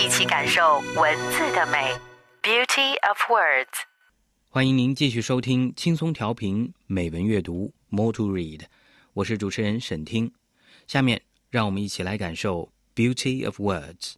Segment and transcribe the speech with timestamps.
[0.00, 1.92] 一起感受文字的美。
[2.42, 3.82] Beauty of words。
[4.48, 8.62] 欢迎您继续收听轻松调频美文阅读 More to Read，
[9.12, 10.32] 我是主持人沈听。
[10.86, 11.20] 下面
[11.50, 14.14] 让我们一起来感受 Beauty of Words。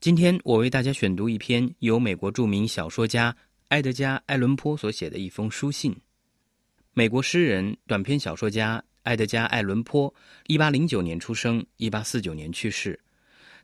[0.00, 3.36] 今天我为大家选读一篇由美国著名小说家
[3.68, 5.94] 埃德加·艾伦坡所写的一封书信。
[6.94, 10.14] 美国诗人、短篇小说家埃德加·艾伦坡，
[10.46, 12.98] 一八零九年出生，一八四九年去世。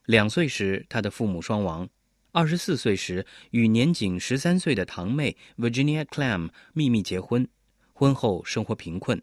[0.07, 1.89] 两岁时，他的父母双亡。
[2.31, 7.49] 二十四岁时，与年仅十三岁的堂妹 Virginia Clam 秘密结婚，
[7.93, 9.21] 婚后生活贫困。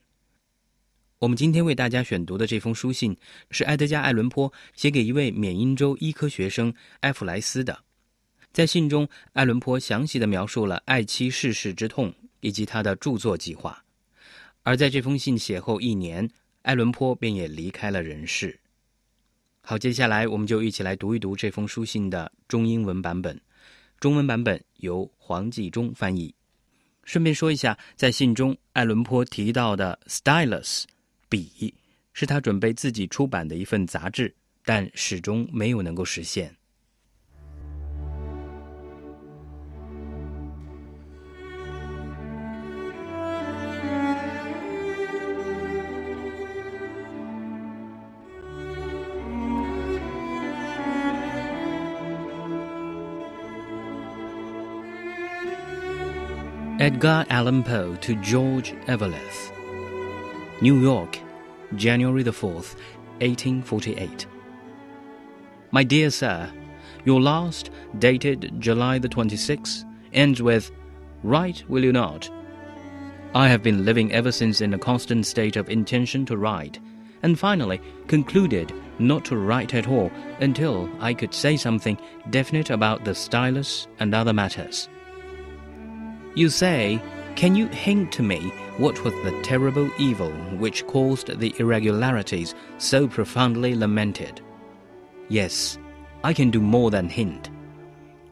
[1.19, 3.15] 我们今天为大家选读的这封书信，
[3.49, 7.79] 是埃德加·艾伦坡写给一位缅因州医科学生埃弗莱斯的。
[8.51, 13.85] 在信中，艾伦坡详细的描述了爱妻逝世之痛以及他的著作计划。
[14.63, 16.29] 而在这封信写后一年，
[16.63, 18.59] 艾伦坡便也离开了人世。
[19.65, 23.39] 好，接下来我们就一起来读一读这封书信的中英文版本。
[23.97, 26.35] 中文版本由黄继忠翻译。
[27.05, 30.83] 顺便说一下，在信中，艾伦坡提到的 “stylus”
[31.29, 31.73] 笔，
[32.11, 36.53] 是他准备自己出版的一份杂志，但始终没有能够实现。
[56.83, 59.53] Edgar Allan Poe to George Eveleth.
[60.59, 61.17] New York,
[61.75, 62.75] January the 4th,
[63.21, 64.27] 1848.
[65.71, 66.51] My dear Sir,
[67.05, 70.71] Your last, dated July the 26th, ends with,
[71.23, 72.29] Write will you not?
[73.33, 76.81] I have been living ever since in a constant state of intention to write,
[77.21, 80.11] and finally concluded not to write at all
[80.41, 81.97] until I could say something
[82.29, 84.89] definite about the stylus and other matters.
[86.35, 86.99] You say,
[87.35, 93.07] Can you hint to me what was the terrible evil which caused the irregularities so
[93.07, 94.41] profoundly lamented?
[95.29, 95.77] Yes,
[96.23, 97.51] I can do more than hint.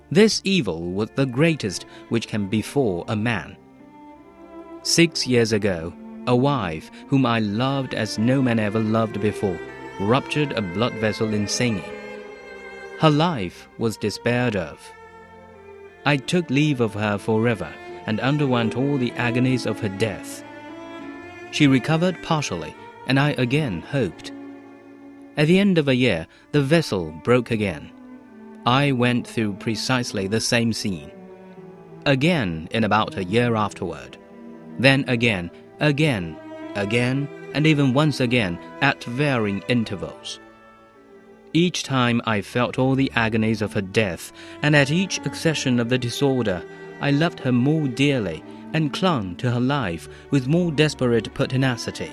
[0.10, 3.56] This evil was the greatest which can befall a man.
[4.82, 5.94] Six years ago,
[6.26, 9.60] a wife whom I loved as no man ever loved before
[10.00, 11.92] ruptured a blood vessel in singing.
[13.00, 14.80] Her life was despaired of.
[16.04, 17.72] I took leave of her forever
[18.06, 20.44] and underwent all the agonies of her death.
[21.52, 22.76] She recovered partially,
[23.08, 24.32] and I again hoped.
[25.38, 27.92] At the end of a year, the vessel broke again.
[28.66, 31.12] I went through precisely the same scene.
[32.06, 34.18] Again, in about a year afterward.
[34.80, 36.38] Then again, again,
[36.76, 40.40] again, and even once again at varying intervals.
[41.54, 44.32] Each time I felt all the agonies of her death,
[44.62, 46.64] and at each accession of the disorder,
[47.02, 52.12] I loved her more dearly and clung to her life with more desperate pertinacity.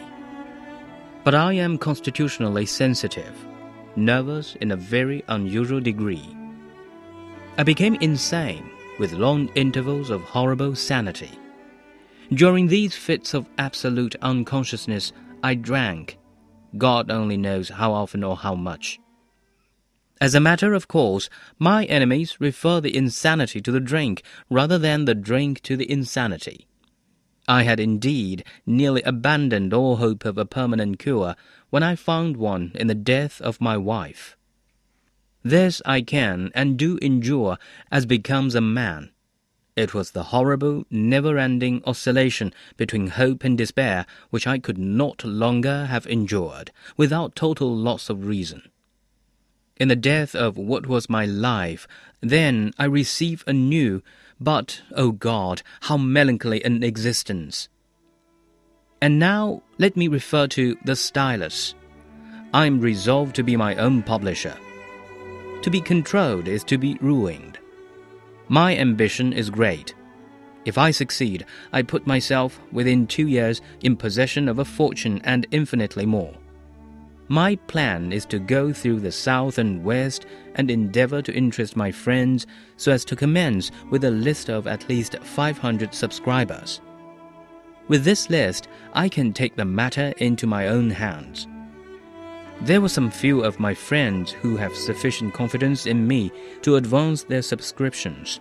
[1.22, 3.34] But I am constitutionally sensitive,
[3.94, 6.36] nervous in a very unusual degree.
[7.58, 8.68] I became insane
[8.98, 11.30] with long intervals of horrible sanity.
[12.32, 15.12] During these fits of absolute unconsciousness,
[15.44, 16.18] I drank.
[16.76, 18.98] God only knows how often or how much.
[20.20, 21.30] As a matter of course,
[21.60, 26.66] my enemies refer the insanity to the drink rather than the drink to the insanity.
[27.46, 31.36] I had indeed nearly abandoned all hope of a permanent cure
[31.70, 34.36] when I found one in the death of my wife.
[35.44, 37.56] This I can and do endure
[37.92, 39.12] as becomes a man.
[39.76, 45.24] It was the horrible, never ending oscillation between hope and despair which I could not
[45.24, 48.68] longer have endured without total loss of reason
[49.78, 51.86] in the death of what was my life,
[52.20, 54.02] then I receive a new,
[54.40, 57.68] but, O oh God, how melancholy an existence.
[59.00, 61.74] And now let me refer to the stylus.
[62.52, 64.56] I am resolved to be my own publisher.
[65.62, 67.58] To be controlled is to be ruined.
[68.48, 69.94] My ambition is great.
[70.64, 75.46] If I succeed, I put myself within two years in possession of a fortune and
[75.50, 76.34] infinitely more.
[77.30, 81.92] My plan is to go through the South and West and endeavor to interest my
[81.92, 82.46] friends
[82.78, 86.80] so as to commence with a list of at least 500 subscribers.
[87.86, 91.46] With this list, I can take the matter into my own hands.
[92.62, 96.32] There were some few of my friends who have sufficient confidence in me
[96.62, 98.40] to advance their subscriptions,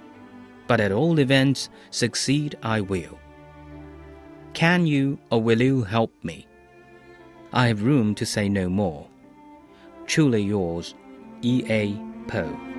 [0.66, 3.20] but at all events, succeed I will.
[4.54, 6.47] Can you or will you help me?
[7.53, 9.07] I have room to say no more.
[10.07, 10.95] Truly yours,
[11.43, 11.65] E.
[11.69, 11.95] A.
[12.29, 12.73] Poe.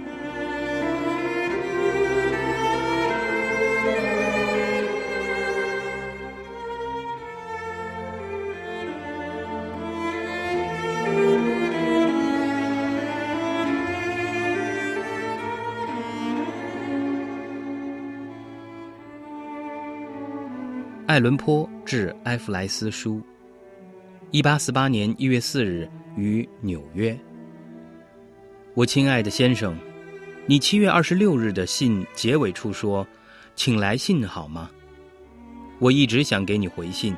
[21.13, 23.21] 爱伦坡致埃弗莱斯书，
[24.30, 27.18] 一八四八年一月四日于纽约。
[28.74, 29.74] 我亲爱的先生，
[30.44, 33.06] 你七月二十六日的信结尾处说
[33.56, 34.70] ：“请来信好吗？”
[35.80, 37.16] 我一直想给你回信，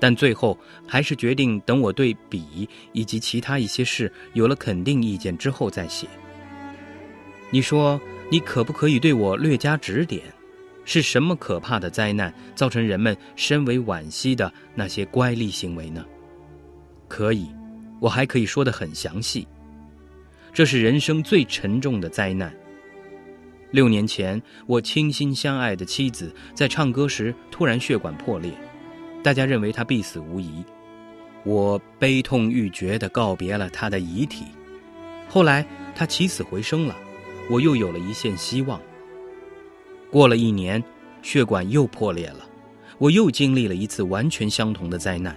[0.00, 6.06] 但最后还是决定等我对笔以及其他一些事有了肯定意见之后再写。
[7.50, 8.00] 你说，
[8.30, 10.22] 你可不可以对我略加指点？
[10.86, 16.02] 是什么可怕的灾难造成人们深为惋惜的那些乖戾行为呢？
[17.08, 17.48] 可以，
[18.00, 19.46] 我还可以说得很详细。
[20.52, 22.54] 这是人生最沉重的灾难。
[23.72, 28.52] 六年前，我倾心相爱的妻子在唱歌时突然血管破裂，
[29.22, 30.64] 大家认为她必死无疑。
[31.44, 34.46] 我悲痛欲绝地告别了她的遗体。
[35.28, 36.96] 后来她起死回生了，
[37.50, 38.80] 我又有了一线希望。
[40.10, 40.82] 过了一年，
[41.20, 42.48] 血管又破裂了，
[42.98, 45.36] 我又经历了一次完全相同的灾难。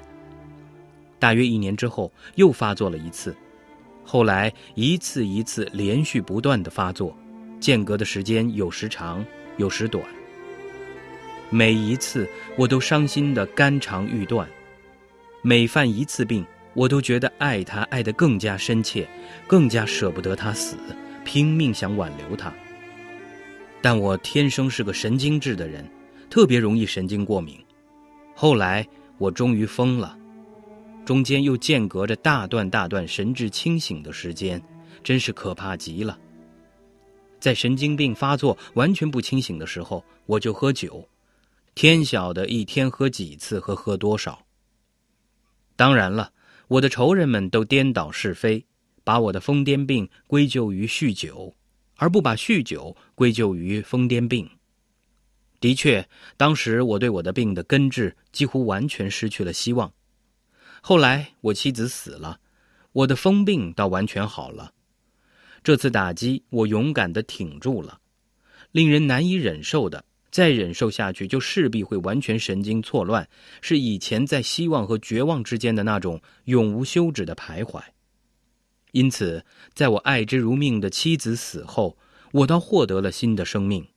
[1.20, 3.36] 大约一年之后，又发作了一次，
[4.04, 7.16] 后来一次一次连续不断的发作，
[7.60, 9.24] 间隔的时间有时长，
[9.58, 10.04] 有时短。
[11.50, 14.48] 每一次我都伤心的肝肠欲断，
[15.42, 16.46] 每犯一次病，
[16.76, 19.08] 我都觉得爱他爱得更加深切，
[19.48, 20.78] 更加舍不得他死，
[21.26, 22.54] 拼命想挽留他。
[23.82, 25.84] 但我天生是个神经质的人，
[26.30, 27.58] 特别容易神经过敏。
[28.36, 28.88] 后来
[29.18, 30.16] 我终于疯了，
[31.10, 34.62] 中间又间隔着大段大段神志清醒的时间，
[35.04, 36.20] 真是可怕极了。
[37.40, 41.10] 在神经病发作完全不清醒的时候，我就喝酒，
[41.74, 44.46] 天晓得一天喝几次和喝多少。
[45.76, 46.32] 当然了，
[46.68, 48.64] 我的仇人们都颠倒是非，
[49.04, 51.56] 把我的疯癫病归咎于酗酒。
[51.96, 54.48] 而不把酗酒归咎于疯癫病。
[55.60, 56.08] 的确，
[56.38, 59.92] 当时我对我的病的根治几乎完全失去了希望。
[60.82, 62.40] 后来我妻子死了，
[62.92, 64.74] 我的疯病倒完全好了。
[65.64, 68.00] 这次打击我勇敢地挺住了。
[68.72, 73.28] 令人难以忍受的，再忍受下去就势必会完全神经错乱，
[73.62, 77.82] 是以前在希望和绝望之间的那种永无休止的徘徊。
[78.92, 79.44] 因此，
[79.74, 81.98] 在我爱之如命的妻子死后，
[82.32, 83.88] 我倒获得了新的生命。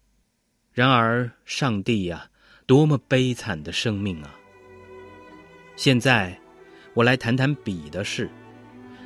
[0.72, 2.30] 然而，上帝呀，
[2.66, 4.34] 多么悲惨的生命啊！
[5.76, 6.38] 现在，
[6.94, 8.28] 我来谈谈笔的事。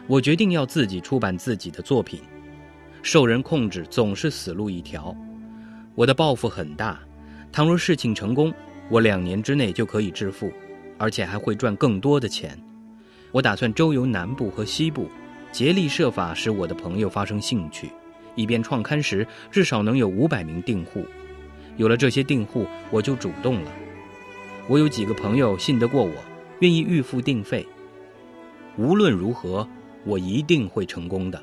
[0.07, 2.21] 我决定要自己出版自己的作品。
[3.03, 5.15] 受人控制总是死路一条。
[5.95, 6.99] 我的抱负很大，
[7.53, 8.53] 倘若事情成功，
[8.89, 10.53] 我两年之内就可以致富，
[10.99, 12.59] 而且还会赚更多的钱。
[13.33, 15.09] 我打算周游南部和西部。
[15.53, 17.91] 竭力设法使我的朋友发生兴趣，
[18.35, 21.07] 以便创刊时至少能有五百名订户。
[21.79, 23.73] 有了这些订户，我就主动了。
[24.69, 26.13] 我有几个朋友信得过我，
[26.61, 27.67] 愿意预付定费。
[28.79, 29.67] 无论如何，
[30.05, 31.43] 我一定会成功的。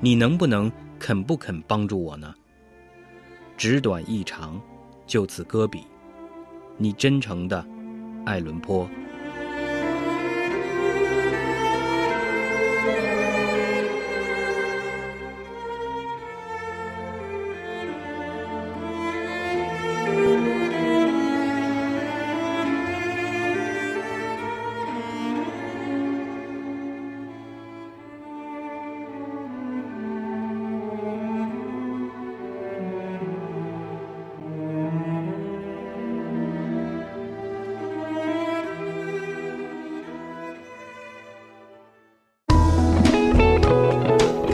[0.00, 2.34] 你能不能肯不肯帮助我呢？
[3.56, 4.60] 纸短意长，
[5.06, 5.84] 就此搁笔。
[6.76, 7.64] 你真诚的，
[8.24, 8.88] 爱伦坡。